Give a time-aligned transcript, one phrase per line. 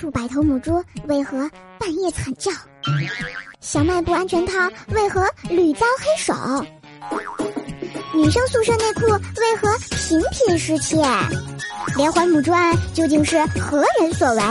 [0.00, 2.50] 数百头母猪为何半夜惨叫？
[3.60, 4.54] 小卖部安全套
[4.94, 6.64] 为何屡遭黑手？
[8.14, 10.96] 女生宿舍内裤为何频频失窃？
[11.98, 14.42] 连环母猪案究竟是何人所为？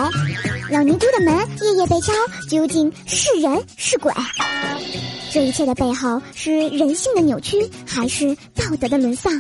[0.70, 2.14] 老尼姑的门夜夜被敲，
[2.48, 4.14] 究竟是人是鬼？
[5.32, 9.32] 这一切的背后是人性的扭曲，还是道德的沦丧？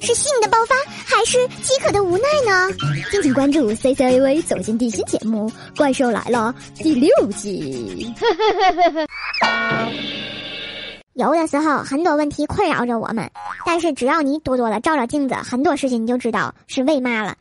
[0.00, 0.74] 是性的爆发，
[1.06, 2.68] 还是饥渴的无奈呢？
[3.10, 8.12] 敬请关注 C C A V 走进地心节目《怪兽来了》第六集。
[11.14, 13.28] 有的时候很多问题困扰着我们，
[13.64, 17.34] 但是只要你多多的照照镜子，很多事情你就知道是为嘛了。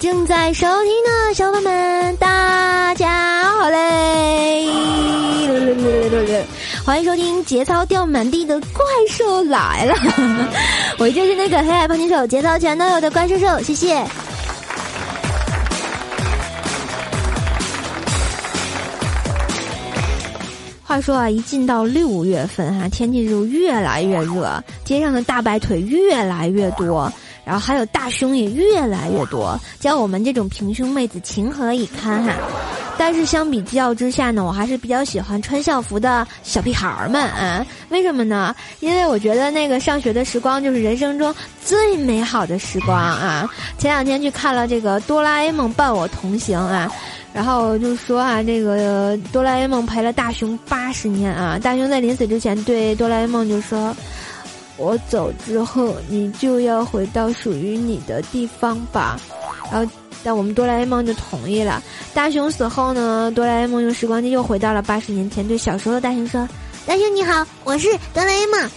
[0.00, 4.68] 正在收听的小伙伴们，大家好嘞！
[6.84, 9.94] 欢迎收听节操掉满地的怪兽来了，
[10.98, 14.04] 我就是那个黑矮胖金手节操全都有的怪兽兽，谢谢。
[20.84, 27.12] 话说啊，一进到六月份哈、天气就越来越热，街上的大白腿越来越多，
[27.46, 32.32] 然后还有大胸也越来越多，将我们这种平胸妹子情何以堪哈、
[32.98, 37.64] 但是相比较之下呢，我还是比较喜欢穿校服的小屁孩儿们啊。
[37.90, 38.52] 为什么呢？
[38.80, 41.32] 因为我觉得那个上学的时光就是人生中
[41.64, 43.48] 最美好的时光啊。
[43.78, 46.92] 前两天去看了这个《哆啦 A 梦伴我同行》啊。
[47.32, 53.94] 然后就说啊，这个哆啦 A 梦陪了大雄八十年啊，大雄在临死之前对哆啦 A 梦就说
[54.76, 59.18] ：“我走之后，你就要回到属于你的地方吧。”
[59.72, 59.92] 然后，
[60.22, 61.82] 但我们哆啦 A 梦就同意了。
[62.14, 66.48] 大雄死后呢，哆啦 A 梦用时光机又回到了八十年前，对小时候的大雄说
[66.86, 68.70] ：“大雄你好，我是哆啦 A 梦。”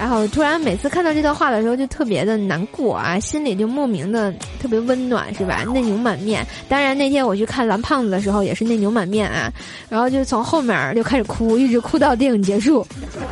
[0.00, 5.62] 然后突然每次看到这段话的时候就特别的难过啊，心里就莫名的特别温暖，是吧？
[5.74, 6.44] 内牛满面。
[6.70, 9.52] 当然那天我去看蓝胖子的时候也是内牛满面啊，
[9.90, 12.82] 然后就从后面就开始哭，一直哭到电影结束。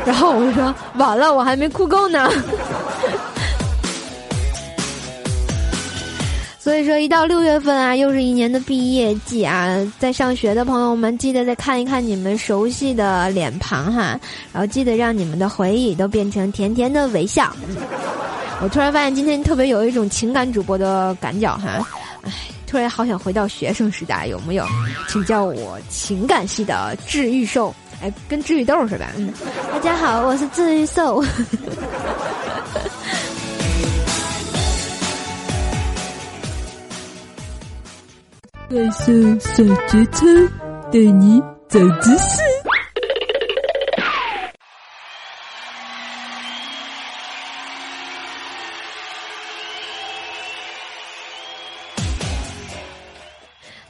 [0.04, 2.30] 然后我就说完了，我还没哭够呢。
[6.68, 14.20] 所以说，一到六月份啊，又是一年的毕业季啊，在上学的朋友们，记得再看一看你们熟悉的脸庞哈，
[14.52, 17.50] 然后记得让你们的回忆都变成甜甜的微笑。
[18.60, 21.88] 我突然发现今天特别有一种情感主播的感觉哈，
[22.24, 22.30] 唉，
[22.66, 24.66] 突然好想回到学生时代，有没有？
[25.08, 29.06] 请叫我情感系的治愈兽，哎，跟治愈豆是吧。
[29.16, 29.32] 嗯，
[29.72, 31.24] 大家好，我是治愈兽。
[38.70, 40.26] 怪兽小节操，
[40.92, 42.42] 带你长知识。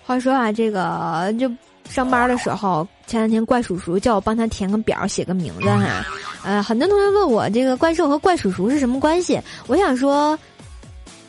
[0.04, 1.50] 话说啊，这个就
[1.90, 6.06] 上班的时候，前两天怪叔叔叫我帮他填个表，写个名字哈。
[6.44, 10.38] 呃，很多同学问我这个怪兽和怪叔叔是什么关系，我想说，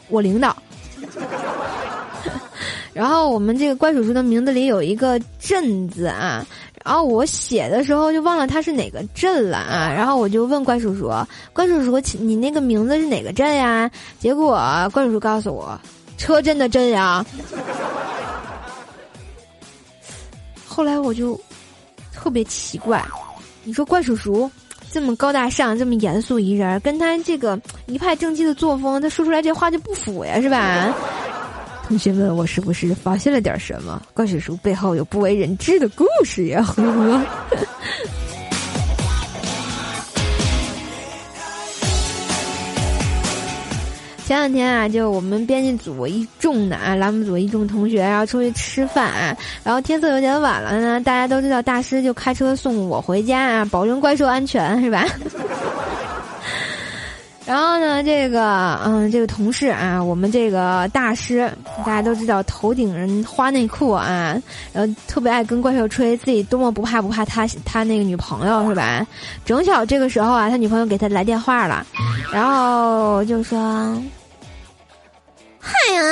[0.09, 0.55] 我领导。
[2.93, 6.45] 然后我们这个怪叔叔的名字里有一个“镇”字啊，
[6.83, 11.11] 然后我写的时候就忘了他是哪个镇了啊，然后我就问怪叔叔
[11.53, 13.89] ：“怪叔叔，你那个名字是哪个镇呀？”
[14.19, 14.57] 结果
[14.91, 15.79] 怪叔叔告诉我
[16.17, 17.25] ：“车震的震呀。
[20.67, 21.39] ”后来我就
[22.13, 23.03] 特别奇怪，
[23.63, 24.49] 你说怪叔叔
[24.91, 30.95] 这么高大上，这么严肃一人，跟他这个一派正气的作风，他说出来这话就不符呀，是吧？
[31.89, 33.99] 同学们，我是不是发现了点什么？
[34.13, 36.61] 怪叔叔背后有不为人知的故事呀！
[36.61, 37.21] 呵呵。
[44.23, 55.07] 前两天啊，就我们编辑组一众的啊，栏目组一众同学，然后出去吃饭啊，然后天色有点晚了呢，大家都知道大师就开车送我回家啊，保证怪兽安全，是吧？
[57.49, 64.39] 然后呢，这个嗯，这个同事啊，我们这个大师，大家都知道头顶人花内裤啊，
[64.71, 69.03] 然后特别爱跟怪兽吹自己多么不怕不怕他他那个女朋友是吧？
[69.45, 71.83] 正巧这个时候啊，他女朋友给他来电话了，
[72.31, 73.57] 然后就说
[75.59, 76.03] ：“嗨呀，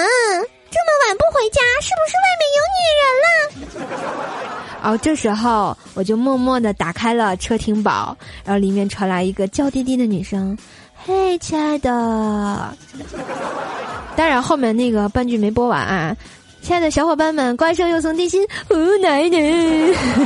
[0.72, 3.30] 这么晚不回家，是不是外面有女人了？”
[4.81, 10.57] 然后这时候我就默默的打开了车停宝，然后里面传来一个娇滴滴的女声
[11.07, 12.75] ：“嘿，亲爱的。”
[14.18, 16.13] 当然后面那个半句没播完啊。
[16.62, 19.39] 亲爱的小伙伴们，怪兽又送地心， 哦奶奶！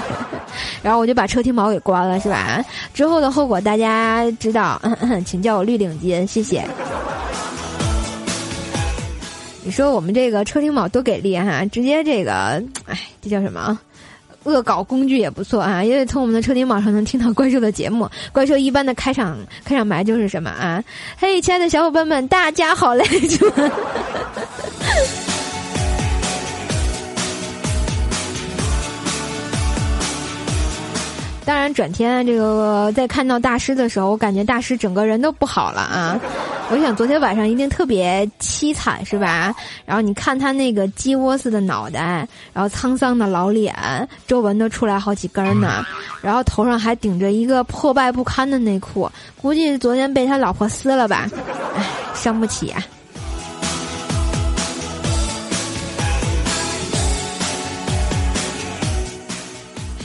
[0.82, 2.66] 然后我就把车停宝给关了，是吧？
[2.96, 4.82] 之后的后果大家知道，
[5.24, 6.66] 请叫我绿领巾，谢谢。
[9.64, 12.32] 你说我们这个车停宝多给力哈，直接这个，
[12.88, 13.78] 哎，这叫什么？
[14.44, 18.10] 恶搞工具也不错啊，因为从我们的车顶宝上能听到怪兽的节目。
[18.32, 20.84] 怪兽一般的开场开场白就是什么啊？
[21.20, 23.06] 嘿，亲爱的小伙伴们，大家好嘞！
[31.44, 36.20] 当然，转天这个在看到大师的时候，我感觉大师整个人都不好了啊！
[36.72, 39.54] 我想昨天晚上一定特别凄惨，是吧？
[39.86, 43.76] 然后你看他那个鸡窝似的脑袋，然后沧桑的老脸，
[44.26, 45.86] 皱纹都出来好几根呢，
[46.22, 51.30] 然后头上还顶着一个破败不堪的内裤，估计昨天被他老婆撕了吧？
[51.76, 52.82] 唉，伤不起啊！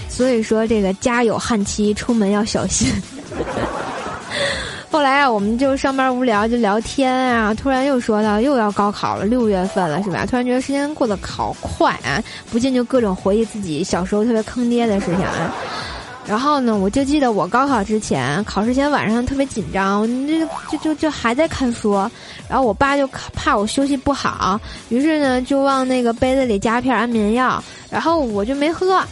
[0.08, 2.92] 所以说，这个家有悍妻，出门要小心。
[4.90, 10.24] 后来啊，我们就上班无聊就聊天啊，突然又说到又要高考了，六月份了是吧？
[10.24, 15.54] 突然觉得时间过得好快啊，不禁就各种回忆自己小时候特别坑爹的事情啊。
[16.28, 20.40] 然后呢，我就记得我高考之前，考试前晚上特别紧张，这
[20.70, 21.94] 就就就还在看书。
[22.48, 29.02] 然后我爸就怕我休息不好，于是呢就往那个杯子里加片安眠药，然后我就没喝。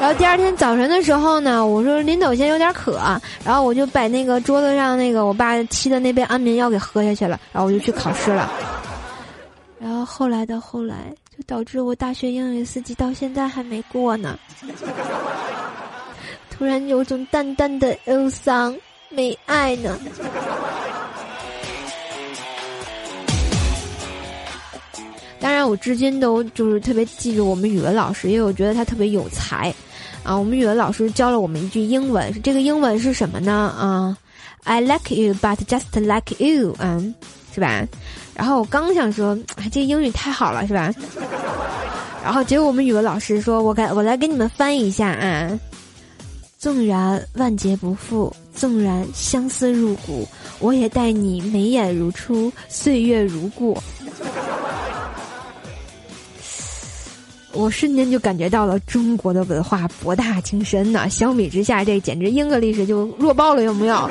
[0.00, 2.98] 然后第二天早晨的时候呢，我说临走前有点渴，
[3.44, 8.50] 然后我就把那个桌子上那个我爸沏的那杯安眠药给喝下去了，然后我就去考试了。
[9.78, 14.38] 然后后来的后来，就导致我大学英语四级到现在还没过呢。
[16.60, 18.76] 突然有种淡淡的忧伤，
[19.08, 19.98] 没爱呢。
[25.40, 29.74] 当然，我至今都就是特别记住我们语文老师，因为我觉得他特别有才。
[30.22, 33.50] 啊，我们语文老师教了我们一句英文，是这个英文是什么呢？
[33.78, 34.14] 啊
[34.64, 37.14] ，I like you, but just like you，嗯，
[37.54, 37.86] 是吧？
[38.34, 40.92] 然后我刚想说，哎，这英语太好了，是吧？
[42.22, 45.58] 然后结果我们语文老师说，我该我来给你们翻译一下啊。
[46.60, 50.28] 纵然万劫不复，纵然相思入骨，
[50.58, 53.78] 我也待你眉眼如初，岁月如故。
[57.54, 61.08] 我瞬间就感觉到了中国的文化博大精深呐！
[61.08, 64.10] 相比之下，这简直英格历史就弱爆了，有没有？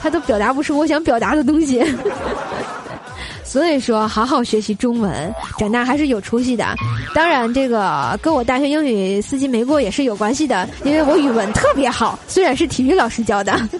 [0.00, 1.84] 他都表达不出我想表达的东西。
[3.54, 6.74] 所以说，好好学习中文，长大还是有出息的。
[7.14, 13.52] 当然，这个跟我大学英语四级没过也是有关系的，因为我语文特别好，虽然是体育老师教的。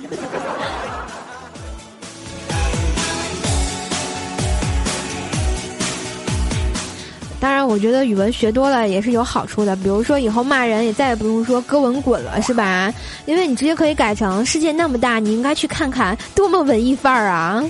[7.41, 12.95] 当然，我觉得语文学多了也是有好处的，比如说以后骂人也再也不用说“哥文滚”了，是吧？
[13.27, 17.61] 因为你直接可以改成“世界那么大，你应该去看看”，多么文艺范儿啊！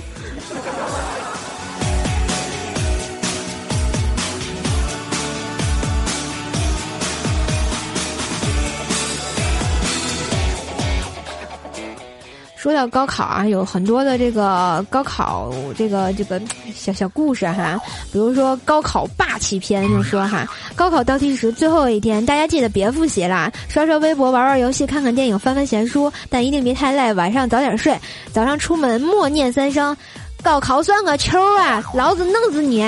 [12.65, 16.41] 说到高考啊，有很多的这个高考这个这个
[16.73, 17.79] 小小故事哈，
[18.11, 27.95] 比如说高考霸气篇，就说哈，高考倒计时最后一天，大家记得别复习了，刷刷微博、玩玩游戏、看看电影、翻翻闲书，但一定别太累，晚上早点睡，
[28.33, 29.95] 早上出门默念三声
[30.41, 32.79] “高考算个球啊，老子弄死你”，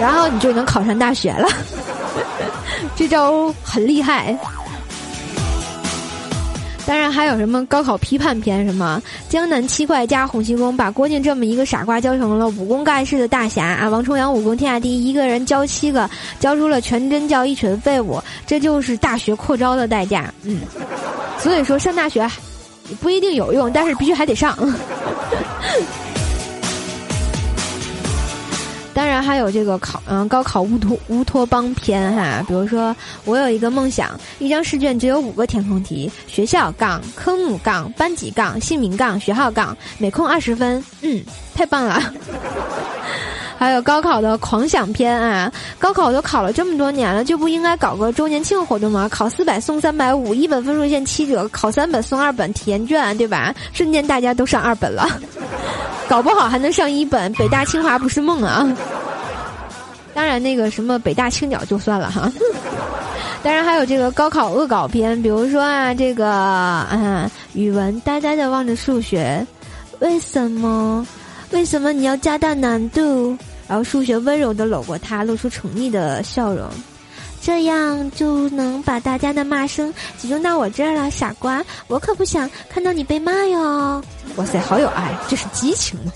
[0.00, 1.46] 然后你就能考上大学了，
[2.96, 4.34] 这招很厉害。
[6.86, 13.88] 当然还有什么高考批判篇，什么江南七怪加洪七公，把郭靖这么一个傻瓜教成了武功盖世的大侠啊！
[13.88, 20.32] 王重阳武功天下第一，一个人教七个，教出了全真教一群废物，这就是大学扩招的代价。
[20.44, 20.60] 嗯，
[21.40, 22.24] 所以说上大学
[23.00, 24.56] 不一定有用，但是必须还得上。
[28.96, 41.22] 当然还有这个考嗯高考乌托乌托邦篇哈，比如说我有一个梦想，一张试卷只有五个填空题，学校杠科目杠班级杠姓名杠学号杠，每空二十分，嗯，
[41.54, 42.02] 太棒了。
[43.58, 49.08] 还有高考的狂想篇啊，高考都考了这么多年了，就不应该搞个周年庆活动吗？
[49.10, 53.54] 考四百送三百五，一本分数线七折，考三本送二本体验卷，对吧？
[53.72, 55.08] 瞬间大家都上二本了。
[56.08, 58.64] 搞不好还能上一本，北大清华不是梦啊！
[60.14, 62.30] 当然，那个什么北大青鸟就算了哈。
[63.42, 69.46] 当然还有这个高考恶搞片，比如说啊，这个啊，语文呆呆的望着数学，
[70.00, 71.06] 为什么？
[71.50, 73.36] 为什么你要加大难度？
[73.68, 76.68] 然后数学温柔的搂过他，露出宠溺的笑容，
[77.42, 81.64] 这样就能把大家的骂声集中到我这儿了，傻瓜！
[81.88, 84.02] 我可不想看到你被骂哟。
[84.36, 86.12] 哇塞，好有爱，这是激情吗？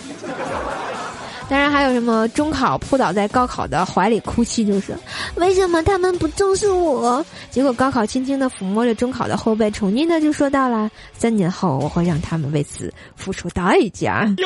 [1.51, 4.97] 当然还有什么中考扑倒在高考的怀里哭泣，就是
[5.35, 7.25] 为什么他们不重视我？
[7.51, 14.33] 结果高考轻轻的抚摸着中考的后背，宠溺的就说到了：三年后我会让他们为此付出代价。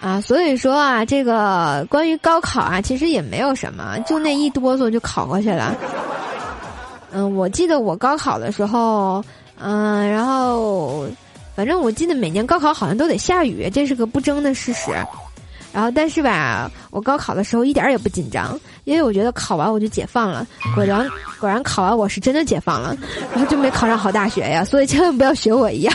[0.00, 5.74] 啊，所以说啊，这个关于高考啊，其实也没有什么，就那一哆嗦就考过去了。
[7.10, 9.24] 嗯，我记得我高考的时候，
[9.58, 11.08] 嗯，然后，
[11.58, 14.92] 反正我记得每年高考好像都得下雨，这是个不争的事实。
[15.72, 20.46] 然后，但是吧，我高考的时候一点也不紧张，因为我觉得考完我就解放了。
[20.72, 21.04] 果然，
[21.40, 22.96] 果然考完我是真的解放了，
[23.32, 24.64] 然后就没考上好大学呀。
[24.64, 25.92] 所以千万不要学我一样。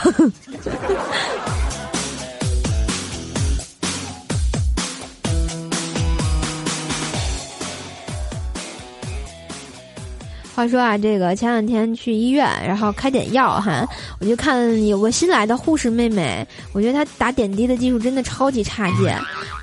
[10.56, 13.88] 话说啊，这个前两天去医院，然后开点药哈，
[14.20, 19.12] 我就看有个新来的护士妹妹，我觉得她打点滴的技术真的超级差劲。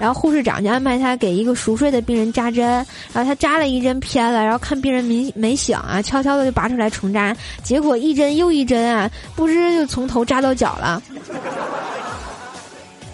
[0.00, 2.66] 然后护士长就安排她给一个熟睡的病人扎针，
[3.12, 11.00] 然后她扎了一针偏了，然后看病人没没醒啊，悄悄的就拔出来重扎，结果一针又一针啊，不知就从头扎到脚了。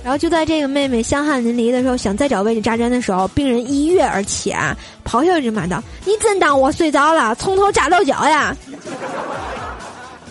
[0.06, 7.34] 然后就在这个妹妹香汗淋漓的时候，想再找位置扎针的时候，病人一跃而起啊，咆哮着骂道：“你真当我睡着了？
[7.34, 8.56] 从头扎到脚呀！”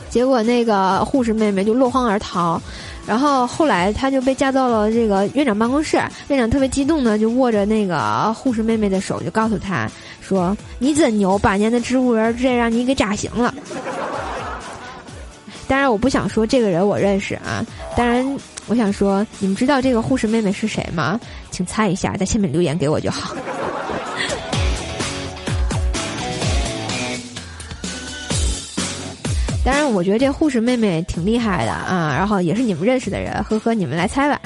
[0.10, 2.58] 结果那个护士妹妹就落荒而逃，
[3.06, 9.92] 然后后来她就被架到了这个院长办公室，院长特别激动的就握着那个护士妹妹的手，就告诉她
[10.22, 13.54] 说：“你真牛，八年的植物人直接让你给扎醒了。”
[15.68, 17.62] 当然，我不想说这个人我认识啊，
[17.98, 18.26] 当然。
[18.68, 21.20] 我想说，你们知道这个护士妹妹是谁吗？
[21.52, 23.36] 请猜一下，在下面留言给我就好。
[29.64, 34.40] 当然，我觉得这护士妹妹挺厉害的啊，然后也是你们认识的人，呵呵，你们来猜吧。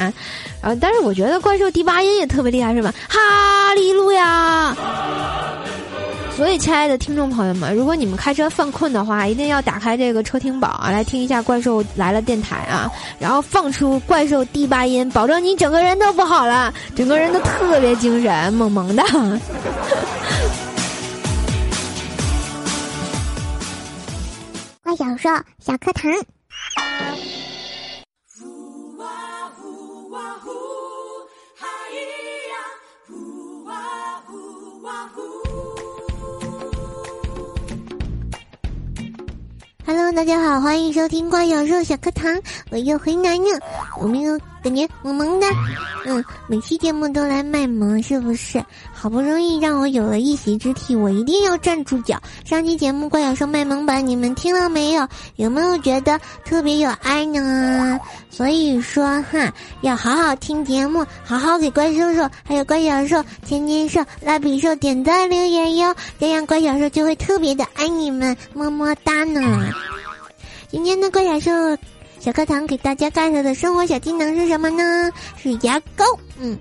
[0.62, 2.94] 啊，但是我觉得怪兽第八音也特别厉害，是吧？
[3.10, 4.76] 哈利路亚。
[6.40, 19.04] 所以，亲爱的听众朋友们，如果你们开车犯困的话，一定要打开这个车听宝啊，来听一下《怪兽来了》电台啊，然后放出怪兽第八音，保证你整个人都不好了，整个人都特别精神，萌萌的。
[24.82, 25.30] 怪小兽
[25.60, 26.10] 小课堂。
[39.92, 43.60] Hello，大家好，欢迎收听怪小兽小课堂，我又回来了，
[44.00, 45.48] 有没有感觉萌萌的？
[46.06, 48.64] 嗯，每期节目都来卖萌，是不是？
[48.94, 52.22] 好不容易让我有了一席之地，我一定要站住脚。
[52.44, 55.08] 上期节目怪小兽卖萌版，你们听了没有？
[55.38, 58.00] 有没有觉得特别有爱呢？
[58.30, 69.72] 所以说哈，要好好听节目，好好给怪兽兽还有怪小兽、天天兽、蜡笔兽点赞留言哟，这样怪小兽就会特别的爱你们，么么哒呢。
[70.70, 71.52] 今天的怪小兽
[72.20, 75.10] 小课堂给大家介绍的生活小技能是什么呢？
[75.38, 76.04] 是牙膏。
[76.38, 76.58] 嗯，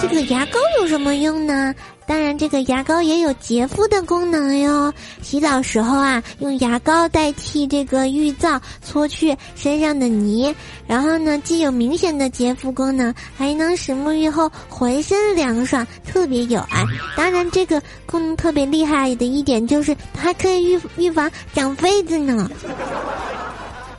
[0.00, 1.72] 这个牙膏有什么用呢？
[2.04, 4.92] 当然，这个牙膏也有洁肤的功能哟。
[5.22, 10.52] 洗澡时候啊，用牙膏代替这个浴皂，搓去身上的泥，
[10.84, 16.84] 然后呢，既有明显的洁肤功能，还能使沐浴后浑身凉爽，特别有爱。
[17.16, 22.50] 当然，这个功能特别厉害的一点就是，还可以预预防长痱子呢。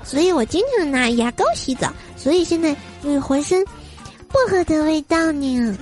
[0.04, 3.66] 所以我经常拿牙膏洗澡，所以现在嗯浑身
[4.28, 5.78] 薄荷的味道呢。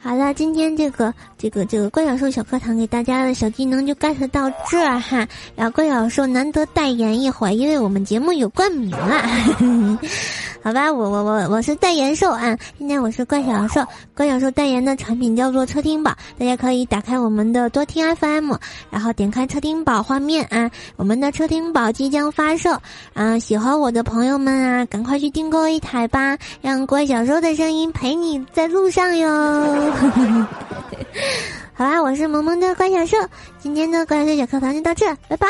[0.00, 5.26] 好了，今天这个这个这个怪小兽小课堂给大家的小技能就 get 到这儿哈。
[5.56, 9.22] 然后怪小兽难得代言一会，因为我们节目有冠名啊。
[10.64, 12.56] 好吧，我我我我是代言兽啊！
[12.78, 13.84] 现在我是怪小兽，
[14.16, 18.54] 怪小兽代言的产品叫做车听宝，大家可以打开我们的多听 FM，
[18.88, 22.80] 然后点开车听宝画面啊，我们的车听宝即将发售
[23.12, 23.38] 啊！
[23.38, 29.28] 喜欢我的朋友们啊，赶快去订购一台吧，让怪小兽的声音陪你在路上哟！
[31.76, 33.18] 好啦，我是萌萌的怪小兽，
[33.58, 35.46] 今天的怪小兽小课堂就到这，拜拜。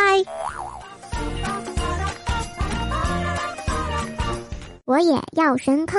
[4.86, 5.98] 我也要神坑。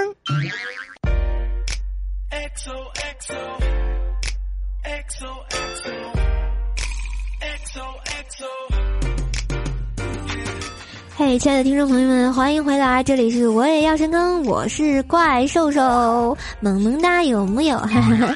[11.17, 13.01] 嘿，亲爱的听众朋友们，欢迎回来！
[13.03, 17.79] 这里是我也要深坑，我是怪兽兽，萌萌哒，有木有？
[17.79, 18.35] 哈哈。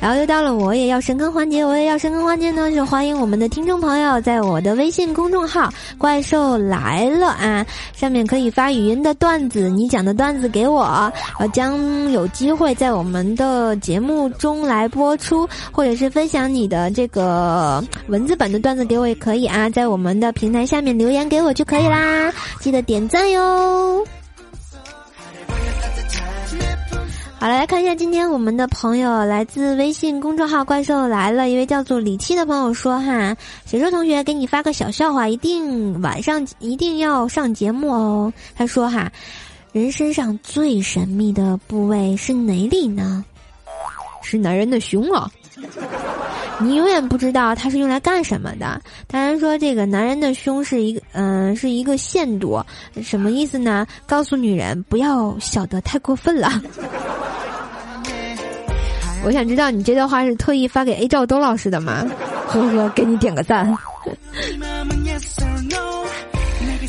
[0.00, 7.64] 然后又到了我也要深坑环节，我也要深坑环节呢，就欢迎我们的听众朋友在我的微信公众号“怪兽来了”啊，
[7.94, 10.82] 上面可以发语音的段子，你讲的段子给我，
[11.38, 24.19] 呃，将有机会在我们的节目中来播出，或者是分享你的这个文字版的段子给我也可以啊，在我们的平台下面留言给我就可以啦，记得点赞哟。
[27.40, 39.10] 好，来看一下今天我们的朋友来自微信公众号“怪兽来了”，一位叫做李七的朋友说：“哈，小周同学给你发个小笑话，一定晚上一定要上节目哦。”他说：“哈，
[39.72, 43.24] 人身上最神秘的部位是哪里呢？
[44.20, 45.30] 是男人的胸啊！
[46.62, 48.80] 你永远不知道它是用来干什么的。
[49.06, 52.62] 当然说这个男人的胸是一个，嗯，是一个限度，
[53.02, 53.86] 什么意思呢？
[54.06, 56.50] 告诉女人不要小得太过分了。
[59.22, 62.06] ”我想知道你这段话是特意发给 A 赵东老师的吗？
[62.46, 63.76] 呵呵，给你点个赞。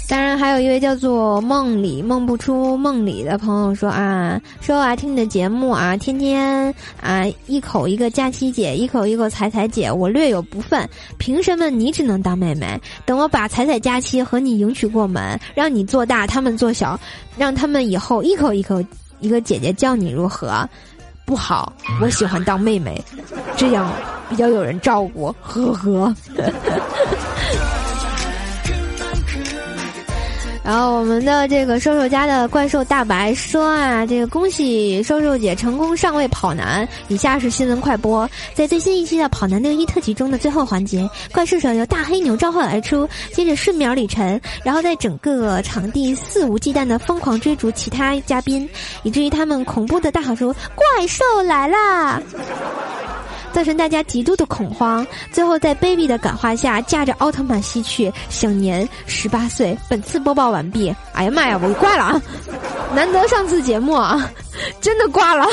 [0.08, 10.86] 当然，还有一位叫做梦里梦不出梦里的朋友说啊，说啊，听你的节目啊，天天啊一口一个佳琪姐，一口一个彩彩姐，我略有不忿。
[11.18, 12.78] 凭什么你只能当妹妹？
[13.06, 17.00] 等我把彩彩佳期和你迎娶过门，让你做大，他们做小，
[17.38, 18.84] 让他们以后一口一口
[19.22, 20.68] 一个姐姐叫你如何？
[21.26, 23.02] 不好， 我喜欢当妹妹，
[23.56, 23.90] 这样
[24.30, 25.34] 比较有人照顾。
[25.42, 26.14] 呵呵。
[30.72, 36.88] 然后我们的这个瘦瘦家的怪兽大白说啊，这个恭喜瘦瘦姐成功上位跑男。
[37.10, 48.70] 以下是新闻快播，在最新一期的跑男六一特辑中的最后环节，怪兽手由大黑牛召唤而出，接着瞬秒李晨，然后在整个场地肆无忌惮的疯狂追逐其他嘉宾，
[49.04, 52.18] 以至于他们恐怖的大喊说：“怪兽来啦！”
[53.54, 59.78] 造成大家极度的恐慌，最后在卑鄙的感化下，驾着奥特曼西去，享年十八岁。
[59.90, 60.94] 本次播报完毕。
[61.14, 62.22] 哎呀妈呀，我挂了啊！
[62.96, 64.30] 难得上次节目啊，
[64.80, 65.46] 真的挂了。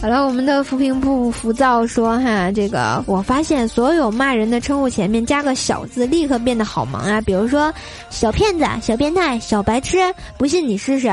[0.00, 7.20] 好了，我们的扶贫不浮躁说哈，这个我发现所有骂人的称呼前面加个小字，立刻变得好萌啊！
[7.20, 7.70] 比如说
[8.08, 9.98] 小骗子、小变态、小白痴，
[10.38, 11.08] 不信你试试，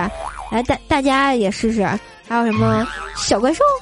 [0.51, 1.85] 来大大家也试试。
[2.27, 2.85] 还有什么
[3.15, 3.63] 小怪兽？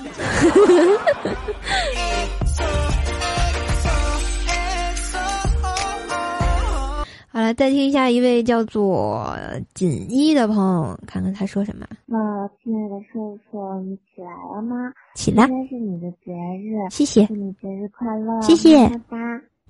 [7.27, 9.35] 好了，再听一下一位叫做
[9.73, 11.85] 锦衣的朋友，看看他说什么。
[12.05, 12.17] 那
[12.63, 14.93] 亲爱的叔叔，你起来了吗？
[15.15, 15.45] 起来。
[15.47, 17.25] 今天是你的节日，谢谢。
[17.25, 18.87] 祝你节日快乐，谢谢。
[18.87, 19.17] 么么哒，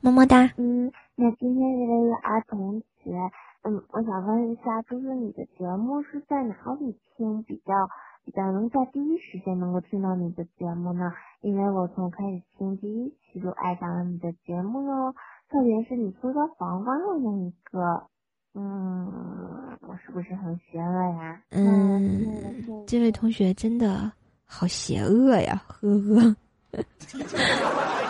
[0.02, 0.52] 么么哒。
[0.58, 3.10] 嗯，那今天这位儿童节，
[3.64, 7.74] 嗯，我想问一下，就是你的节目是在哪里听比较？
[8.26, 15.14] 比较能在第一时间能够听到你的节目呢，因为我从开始听第一期就爱上了你的节目哟，
[15.50, 18.08] 特别是你说到黄瓜的那一个，
[18.56, 21.42] 嗯，我是不是很邪恶呀？
[21.52, 24.12] 嗯，这位同学真的
[24.44, 26.36] 好邪恶呀，呵呵。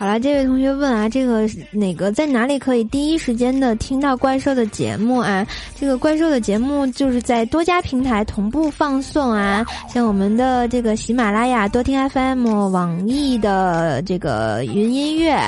[0.00, 5.46] 好了，这位同学问啊，这个哪个在哪里可以第一时间的听到怪兽的节目啊？
[5.78, 15.38] 这个怪兽的节目就是在多家平台同步放送啊，像我们的这个喜马拉雅、多听 FM、网易的这个云音乐，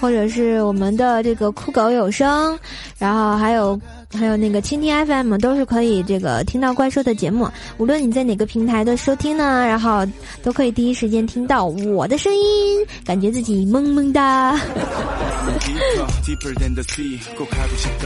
[0.00, 2.58] 或者是我们的这个酷狗有声，
[2.98, 3.78] 然后还有。
[4.18, 10.04] 还有那个蜻蜓 FM 都是可以这个听到怪兽的节目，无论你在哪个平台的收听呢，然后
[10.42, 14.56] 都可以第一时间听到我的声音，感觉自己萌萌哒。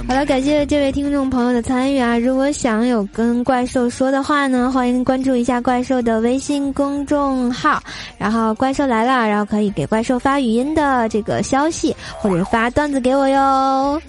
[0.07, 2.17] 好了，感谢这位听众朋友的参与啊！
[2.19, 7.83] 如果想有跟怪兽说的话呢，欢迎关注一下怪兽的微信公众号，
[8.19, 14.01] 然后怪兽来了，然后可以给怪兽发语音的这个消息，或者发段子给我哟。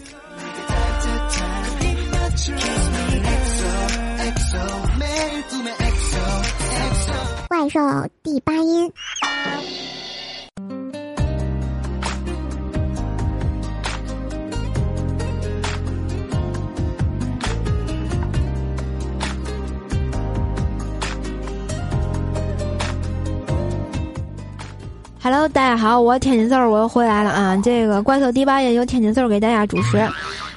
[7.66, 7.80] 怪兽
[8.22, 8.92] 第八音。
[25.24, 27.58] Hello，大家好，我天津字儿我又回来了啊！
[27.64, 29.98] 这个怪兽第八页由天津字儿给大家主持。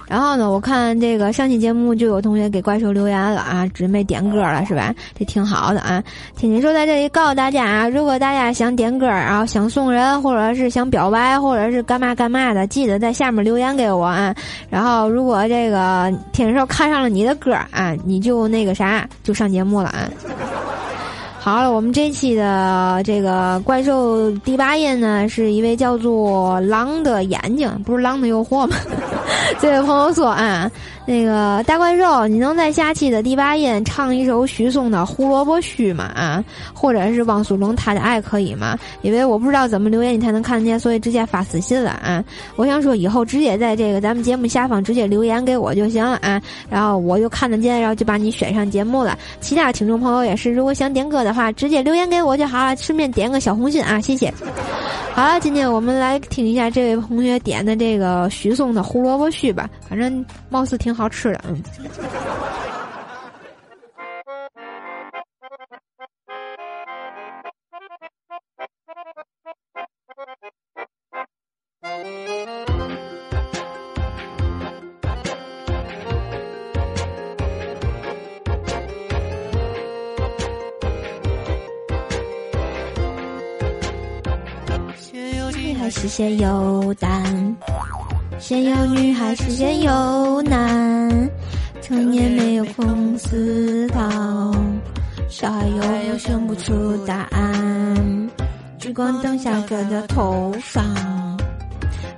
[0.08, 4.94] 然后呢，我看这个上期节目就有同学给怪兽留言了啊，准备点歌了是吧？
[5.18, 6.02] 这挺好的啊。
[6.34, 14.34] 天津兽在这里告诉大家啊，如果大家想点歌，然后想送人，或者是想表白，或者是干嘛干嘛的，记得在下面留言给我啊。
[14.70, 20.08] 然后如果这个天津兽看上了你的歌啊，你就那个啥，就上节目了啊。
[21.38, 28.76] 好了，我们这期的这个怪兽第八音呢，是一位叫做狼的眼睛，不是狼的诱惑吗？
[29.60, 30.70] 这位朋友说啊。
[31.08, 36.04] 那个大怪兽，你能在下期的第八音唱一首许嵩的《胡萝卜须》吗？
[36.14, 36.44] 啊，
[36.74, 38.76] 或者是汪苏泷《他的爱》可以吗？
[39.00, 42.22] 因为我不知道怎么留言你才能看得见，所以直接发私信了啊。
[42.56, 49.16] 我想说以后直接在这个咱们节目下方直接留言给我就行了啊，然后我就看得见，然后就把你选上节目了。
[49.40, 54.30] 其他听众朋友也是，如果想点歌的话，直接留言给我就好了，顺便点个小红心啊，谢谢。
[55.14, 60.97] 好了，今天我们来听一下这位同学点的这个许嵩的《胡萝卜须》吧，反正貌似挺。
[61.06, 61.62] 吃的，嗯。
[85.52, 87.37] 女还是先有蛋？
[88.38, 91.30] 先有女还是先有男？
[91.82, 94.00] 成年没有空思考，
[95.28, 95.66] 小孩
[96.08, 98.30] 又生不出答案。
[98.78, 100.84] 聚光灯下搁在头上，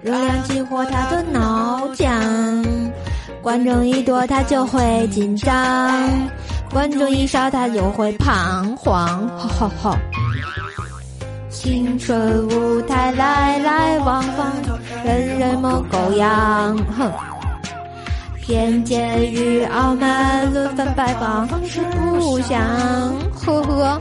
[0.03, 2.11] 热量激活他的脑浆。
[3.43, 6.09] 观众一多他就会紧张，
[6.71, 9.27] 观众一少他就会彷徨。
[9.39, 9.97] 吼吼吼！
[11.51, 14.53] 青春舞台来来往往，
[15.05, 16.77] 人人模狗样。
[16.97, 17.11] 哼，
[18.41, 22.61] 偏见与傲慢轮番摆放，方式不相。
[23.35, 24.01] 呵呵，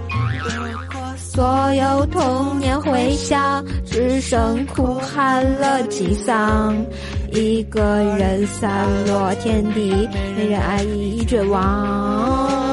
[1.17, 6.75] 所有童年回响，只剩哭喊了几嗓。
[7.31, 10.07] 一个人散落天地，
[10.37, 12.68] 没人爱已绝望。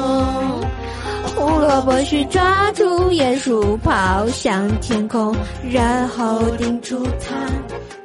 [1.47, 5.33] 胡萝卜须抓住鼹鼠，抛向天空，
[5.71, 7.37] 然后定住它。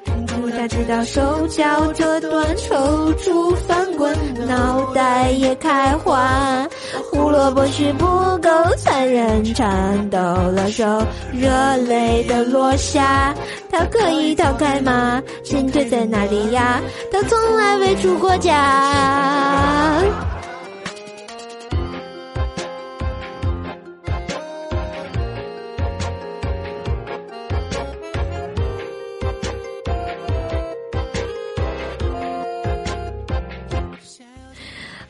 [0.04, 6.64] 定住它，直到手脚折断，抽搐翻滚，脑袋也开花。
[7.10, 8.06] 胡萝卜须不
[8.38, 11.50] 够残忍，颤抖了手，热
[11.88, 13.34] 泪的落下。
[13.72, 15.20] 他可以逃开吗？
[15.42, 16.80] 心退在哪里呀？
[17.10, 20.00] 他从来未出过家。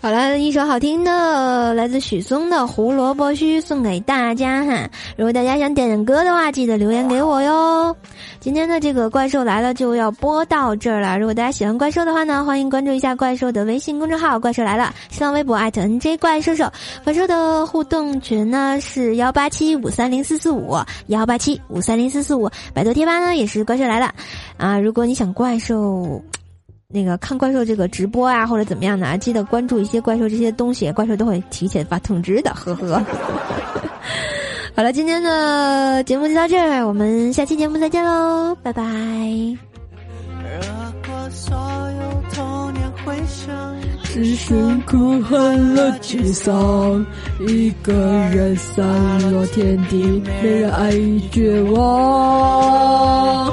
[0.03, 4.91] 好了，一首好听的来自许嵩的《胡萝卜须》送给大家哈。
[5.17, 7.97] 如果大家想点点歌的话，记得留言给我哟。
[8.41, 11.17] 今天的这个怪兽来了就要播到这儿了。
[11.21, 16.69] 如果大家喜欢怪兽的话呢，欢迎关注一下怪兽的微信公众号“怪兽来了”，新浪微博 @NJ 怪兽兽。
[17.05, 22.51] 怪兽的互动群呢是幺八七五三零四四五幺八七五三零四四五。
[22.75, 24.12] 百度贴吧呢也是怪兽来了
[24.57, 24.81] 啊。
[24.81, 26.21] 如果你想怪兽。
[26.93, 33.03] 那个看怪兽这个直播啊，或者怎么样的啊，记得关注一些怪兽这些东西，怪兽都会提前发通知的，呵呵。
[34.77, 38.83] 好了，今天的节目就到这儿，我们下期节目再见喽，拜拜。
[44.05, 47.05] 只剩哭喊了沮丧，
[47.49, 47.93] 一个
[48.31, 48.85] 人散
[49.33, 53.51] 落天地，没人爱已绝望。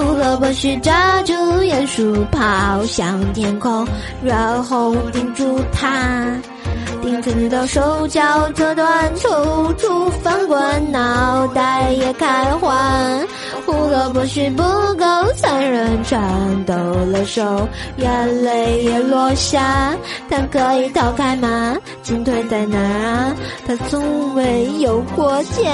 [0.00, 3.86] 胡萝卜须抓住鼹鼠，抛向天空，
[4.24, 6.24] 然后盯住它，
[7.02, 9.28] 盯住你的手脚折断，抽
[9.74, 12.74] 搐翻滚，脑袋也开花。
[13.66, 15.04] 胡萝卜须不够
[15.36, 19.94] 残忍，颤抖了手，眼泪也落下。
[20.30, 21.76] 他可以逃开吗？
[22.02, 23.36] 进退在哪儿啊？
[23.66, 25.70] 他从未有过家。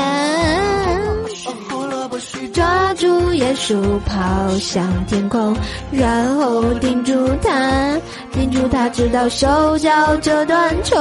[2.52, 5.56] 抓住鼹鼠，抛向天空，
[5.90, 7.98] 然后盯住它，
[8.32, 10.96] 盯住它，直到手脚折断，抽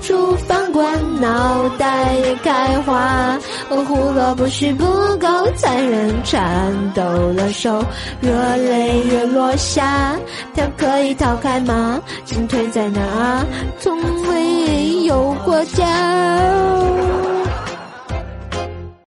[0.00, 0.84] 搐翻滚，
[1.20, 3.38] 脑袋也开花。
[3.68, 4.84] 胡萝卜须不
[5.18, 7.84] 够残忍，颤抖了手，
[8.20, 10.16] 热泪也落下。
[10.54, 12.00] 它可以逃开吗？
[12.24, 13.44] 进退在哪？
[13.78, 15.86] 从未有过家。